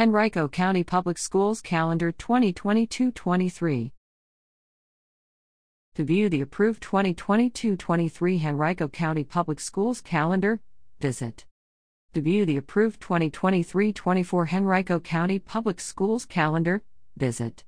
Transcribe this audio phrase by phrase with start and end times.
[0.00, 3.92] Henrico County Public Schools Calendar 2022 23.
[5.94, 10.60] To view the approved 2022 23 Henrico County Public Schools calendar,
[11.00, 11.44] visit.
[12.14, 16.82] To view the approved 2023 24 Henrico County Public Schools calendar,
[17.18, 17.64] visit.